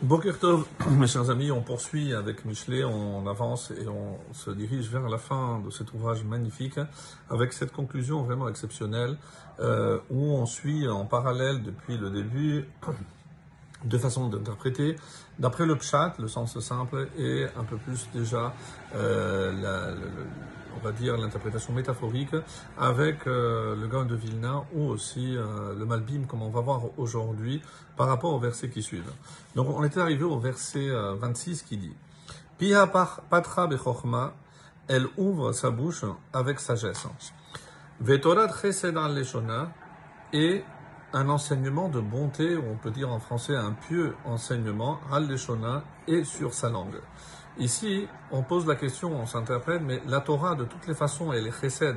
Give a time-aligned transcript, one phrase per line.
[0.00, 5.08] Bokertov, mes chers amis, on poursuit avec Michelet, on avance et on se dirige vers
[5.08, 6.78] la fin de cet ouvrage magnifique
[7.28, 9.16] avec cette conclusion vraiment exceptionnelle
[9.58, 12.64] euh, où on suit en parallèle depuis le début
[13.84, 14.94] deux façons d'interpréter.
[15.40, 18.54] D'après le pshat, le sens simple, et un peu plus déjà
[18.94, 19.94] euh, la,
[20.78, 22.34] on va dire l'interprétation métaphorique
[22.78, 26.82] avec euh, le Gaon de Vilna ou aussi euh, le Malbim, comme on va voir
[26.96, 27.60] aujourd'hui
[27.96, 29.12] par rapport au verset qui suivent.
[29.56, 31.94] Donc on était arrivé au verset 26 qui dit
[32.58, 34.34] Pia patra bechorma,
[34.88, 37.06] elle ouvre sa bouche avec sagesse.
[38.00, 39.72] Vetorat chesed al leshona,
[40.32, 40.64] et
[41.12, 45.82] un enseignement de bonté, ou on peut dire en français un pieux enseignement, al leshona,
[46.06, 47.00] et sur sa langue.
[47.58, 51.48] Ici, on pose la question, on s'interprète, mais la Torah, de toutes les façons, elle
[51.48, 51.96] est chesed.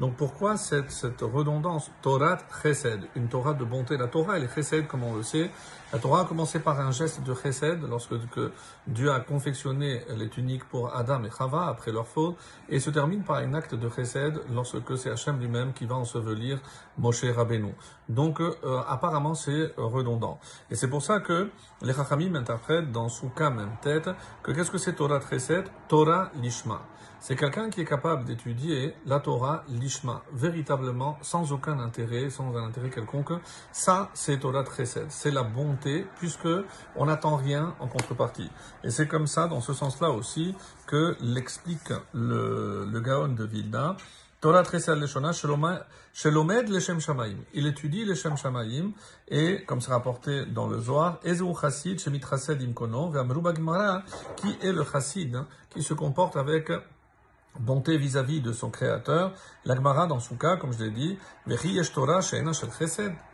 [0.00, 4.86] Donc pourquoi cette, redondance Torah chesed, une Torah de bonté La Torah, elle est chesed,
[4.86, 5.50] comme on le sait.
[5.92, 8.52] La Torah a commencé par un geste de chesed, lorsque que
[8.86, 12.36] Dieu a confectionné les tuniques pour Adam et Chava, après leur faute,
[12.70, 16.58] et se termine par un acte de chesed, lorsque c'est Hachem lui-même qui va ensevelir
[16.96, 17.74] Moshe Rabbeinu.
[18.08, 18.54] Donc euh,
[18.88, 20.40] apparemment, c'est redondant.
[20.70, 21.50] Et c'est pour ça que
[21.82, 24.08] les Chachamim interprètent dans Souka même tête,
[24.42, 25.66] que qu'est-ce que c'est Torah chesed?
[25.88, 26.80] Torah lishma.
[27.24, 32.64] C'est quelqu'un qui est capable d'étudier la Torah lishma, véritablement, sans aucun intérêt, sans un
[32.64, 33.34] intérêt quelconque.
[33.70, 35.06] Ça, c'est Torah Chesed.
[35.08, 36.48] C'est la bonté, puisque
[36.96, 38.50] on n'attend rien en contrepartie.
[38.82, 40.56] Et c'est comme ça, dans ce sens-là aussi,
[40.88, 43.96] que l'explique le, Gaon de Vilna.
[44.40, 47.36] Torah Chesed Leshona, Shelomed Leshem Shamaim.
[47.54, 48.90] Il étudie Leshem Shamaim,
[49.28, 53.52] et, comme c'est rapporté dans le Zohar, Ezeu Chassid Shemit Chased Imkono, Ve'amruba
[54.34, 56.72] qui est le Chassid, hein, qui se comporte avec
[57.58, 59.32] bonté vis-à-vis de son créateur.
[59.64, 61.18] L'Agmara, dans son cas, comme je l'ai dit,
[61.94, 62.20] Torah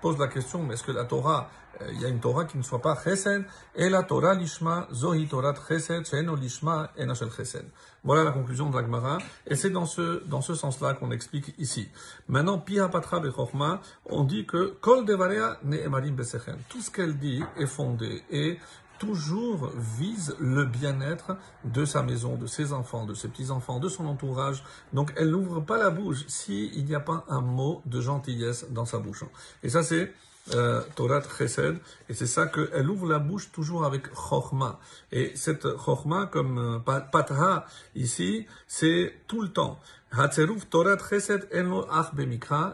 [0.01, 2.59] pose la question, mais est-ce que la Torah, euh, il y a une Torah qui
[2.59, 3.45] ne soit pas chesed,
[3.75, 7.65] et la Torah lishma, zohi Torah chesed, she'eno lishma, ena shel chesed.
[8.05, 11.89] Voilà la conclusion de l'Agmara, et c'est dans ce, dans ce sens-là qu'on explique ici.
[12.29, 16.57] Maintenant, Pia Patra Bechorma, on dit que Kol Devarea ne emarim besechen.
[16.69, 18.59] Tout ce qu'elle dit est fondé, et
[18.99, 24.07] toujours vise le bien-être de sa maison, de ses enfants, de ses petits-enfants, de son
[24.07, 24.63] entourage.
[24.93, 28.85] Donc elle n'ouvre pas la bouche s'il n'y a pas un mot de gentillesse dans
[28.85, 29.25] sa bouche.
[29.63, 30.13] Et ça c'est
[30.55, 31.79] euh, Torah Chesed,
[32.09, 34.79] et c'est ça qu'elle ouvre la bouche toujours avec Chochma.
[35.13, 37.61] Et cette Chochma, comme euh,
[37.95, 39.79] ici, c'est tout le temps.
[40.11, 42.13] Hatzeruf Torah Chesed Eno Ach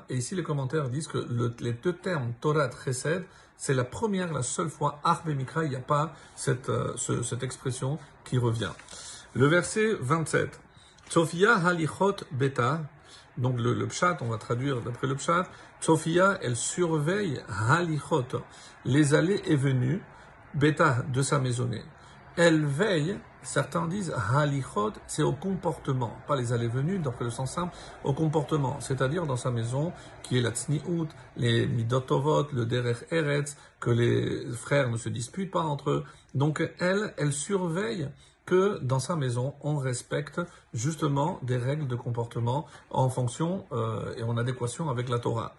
[0.08, 1.18] et ici les commentaires disent que
[1.60, 3.24] les deux termes Torah Chesed,
[3.56, 7.42] c'est la première, la seule fois, Arbe Mikra, il n'y a pas cette, euh, cette
[7.42, 8.72] expression qui revient.
[9.34, 10.60] Le verset 27.
[11.08, 12.80] Sophia halichot beta,
[13.36, 15.44] donc le, le pshat, on va traduire d'après le pshat,
[15.80, 18.24] Sophia, elle surveille halichot,
[18.84, 20.02] les allées et venues,
[20.54, 21.82] beta de sa maisonnée.
[22.36, 27.76] Elle veille Certains disent halichot, c'est au comportement, pas les allées-venues, d'après le sens simple,
[28.02, 33.58] au comportement, c'est-à-dire dans sa maison, qui est la tzniut, les midotovot, le derech eretz,
[33.80, 36.04] que les frères ne se disputent pas entre eux.
[36.34, 38.08] Donc elle, elle surveille
[38.46, 40.40] que dans sa maison, on respecte
[40.72, 45.54] justement des règles de comportement en fonction euh, et en adéquation avec la Torah.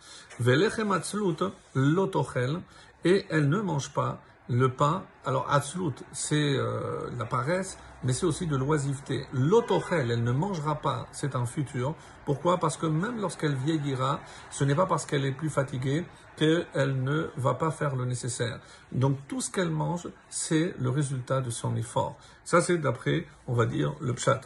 [1.76, 2.62] lotochel,
[3.04, 8.26] et elle ne mange pas le pain, alors Atzlut, c'est euh, la paresse, mais c'est
[8.26, 9.26] aussi de l'oisiveté.
[9.34, 11.96] L'autochel, elle ne mangera pas, c'est un futur.
[12.26, 12.58] Pourquoi?
[12.58, 14.20] Parce que même lorsqu'elle vieillira,
[14.52, 18.60] ce n'est pas parce qu'elle est plus fatiguée qu'elle ne va pas faire le nécessaire.
[18.92, 22.18] Donc tout ce qu'elle mange, c'est le résultat de son effort.
[22.44, 24.42] Ça, c'est d'après, on va dire, le pshat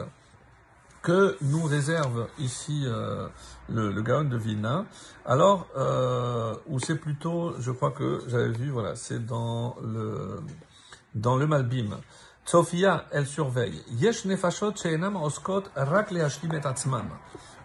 [1.02, 3.28] que nous réserve ici euh,
[3.70, 4.86] le, le Gaon de Vilna.
[5.26, 10.42] Alors, euh, ou c'est plutôt, je crois que j'avais vu, voilà, c'est dans le
[11.16, 11.98] dans le Malbim.
[12.46, 13.82] Sophia, elle surveille.
[13.92, 16.12] Yesh nefashot sheinam oskot rak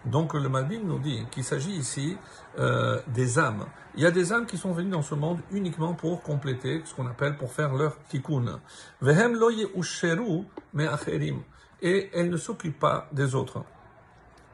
[0.05, 2.17] Donc le Malbim nous dit qu'il s'agit ici
[2.59, 3.65] euh, des âmes.
[3.95, 6.93] Il y a des âmes qui sont venues dans ce monde uniquement pour compléter ce
[6.93, 8.59] qu'on appelle pour faire leur tikkun.
[9.01, 10.43] Vehem lo usheru
[10.73, 11.41] me acherim
[11.82, 13.64] et elle ne s'occupe pas des autres.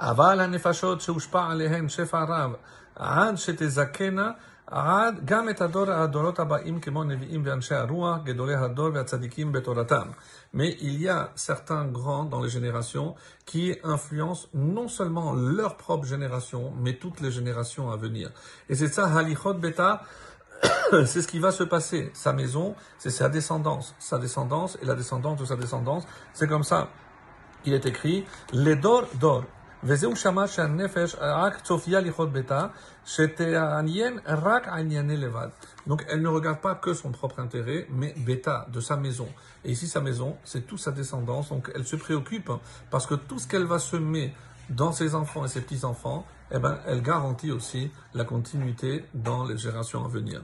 [0.00, 2.52] אבל הנפשות שהושפע עליהן שפע רב,
[2.96, 4.30] עד שתזכנה
[4.66, 10.08] עד גם את הדור, הדורות הבאים כמו נביאים ואנשי הרוח, גדולי הדור והצדיקים בתורתם.
[10.54, 13.14] Mais il y a certains grands dans les générations
[13.44, 18.30] qui influencent non seulement leur propre génération, mais toutes les générations à venir.
[18.68, 20.02] Et c'est ça, Halichot Beta,
[21.04, 22.10] c'est ce qui va se passer.
[22.14, 23.94] Sa maison, c'est sa descendance.
[23.98, 26.04] Sa descendance et la descendance de sa descendance.
[26.32, 26.88] C'est comme ça
[27.64, 29.44] il est écrit les d'or d'or.
[29.84, 32.66] וזהו שמע שהנפש רק צופיה לכרות ביתה,
[33.06, 35.48] שתעניין רק ענייני לבד.
[35.86, 39.28] Donc elle ne regarde pas que son propre intérêt, mais bêta, de sa maison.
[39.64, 41.50] Et ici, sa maison, c'est toute sa descendance.
[41.50, 42.50] Donc elle se préoccupe
[42.90, 44.34] parce que tout ce qu'elle va semer
[44.68, 49.56] dans ses enfants et ses petits-enfants, eh ben, elle garantit aussi la continuité dans les
[49.56, 50.42] générations à venir.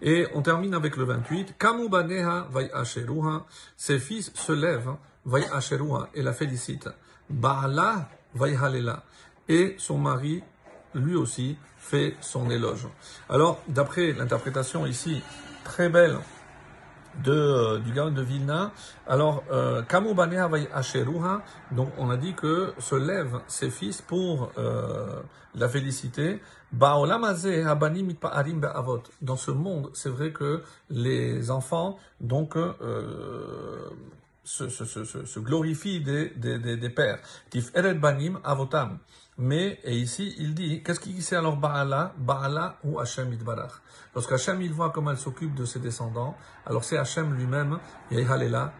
[0.00, 1.58] Et on termine avec le 28.
[1.58, 3.44] Kamu baneha vai asheruha.
[3.76, 5.15] Ses fils se lèvent, vai asheruha,
[6.13, 6.89] et la félicite.
[7.29, 8.09] Baala.
[9.49, 10.43] Et son mari,
[10.93, 12.87] lui aussi, fait son éloge.
[13.29, 15.23] Alors, d'après l'interprétation ici,
[15.63, 16.17] très belle
[17.23, 18.71] de, euh, du gars de Vilna.
[19.07, 21.41] Alors, euh, Kamu baneha vai asheruha.
[21.71, 25.21] Donc, on a dit que se lèvent ses fils pour euh,
[25.55, 25.67] la
[28.59, 29.03] be'avot.
[29.21, 33.89] Dans ce monde, c'est vrai que les enfants, donc, euh,
[34.47, 37.19] se, se, se, se, glorifient des, des, des, des pères.
[38.43, 38.99] Avotam.
[39.39, 42.13] Mais, et ici, il dit, qu'est-ce qui c'est alors Baala?
[42.17, 43.73] Baala ou Hachem Idbarach
[44.15, 46.35] Lorsque Hachem, il voit comment elle s'occupe de ses descendants,
[46.65, 47.77] alors c'est Hachem lui-même,
[48.09, 48.73] Yehalela,